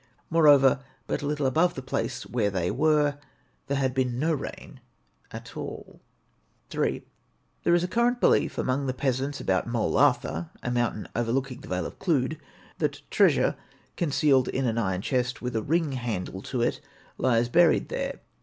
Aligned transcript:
Moreover, 0.31 0.83
but 1.05 1.21
a 1.21 1.27
little 1.27 1.45
above 1.45 1.75
the 1.75 1.83
place 1.83 2.25
where 2.25 2.49
they 2.49 2.71
were, 2.71 3.19
there 3.67 3.77
had 3.77 3.93
been 3.93 4.17
no 4.17 4.33
rain 4.33 4.79
at 5.29 5.55
all. 5.55 6.01
FOOTNOTE: 6.71 6.73
'Arch. 6.73 6.73
Camb.' 6.73 6.81
3rd 6.81 6.93
Se., 6.95 6.95
ix., 6.97 7.05
306. 7.05 7.05
III. 7.05 7.11
There 7.65 7.75
is 7.75 7.83
a 7.83 7.87
current 7.87 8.19
belief 8.19 8.57
among 8.57 8.85
the 8.87 8.93
peasants 8.95 9.39
about 9.39 9.67
Moel 9.67 9.97
Arthur 9.97 10.49
a 10.63 10.71
mountain 10.71 11.07
overlooking 11.15 11.61
the 11.61 11.67
Vale 11.67 11.85
of 11.85 11.99
Clwyd 11.99 12.39
that 12.79 13.03
treasure, 13.11 13.55
concealed 13.95 14.47
in 14.47 14.65
an 14.65 14.79
iron 14.79 15.03
chest 15.03 15.43
with 15.43 15.55
a 15.55 15.61
ring 15.61 15.91
handle 15.91 16.41
to 16.41 16.63
it, 16.63 16.81
lies 17.19 17.47
buried 17.47 17.89
there. 17.89 18.21